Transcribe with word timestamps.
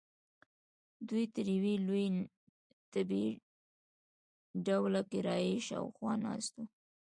دوی 1.07 1.23
تر 1.35 1.45
یوې 1.55 1.75
لویې 1.87 2.09
تبۍ 2.91 3.27
ډوله 4.65 5.01
کړایۍ 5.11 5.55
شاخوا 5.67 6.13
ناست 6.25 6.53
وو. 6.57 6.65